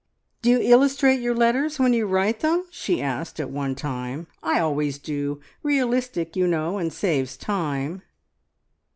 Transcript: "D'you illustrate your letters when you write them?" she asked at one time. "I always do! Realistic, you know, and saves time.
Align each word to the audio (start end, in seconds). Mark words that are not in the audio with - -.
"D'you 0.41 0.59
illustrate 0.59 1.19
your 1.21 1.35
letters 1.35 1.77
when 1.77 1.93
you 1.93 2.07
write 2.07 2.39
them?" 2.39 2.65
she 2.71 3.03
asked 3.03 3.39
at 3.39 3.51
one 3.51 3.75
time. 3.75 4.25
"I 4.41 4.57
always 4.59 4.97
do! 4.97 5.41
Realistic, 5.61 6.35
you 6.35 6.47
know, 6.47 6.79
and 6.79 6.91
saves 6.91 7.37
time. 7.37 8.01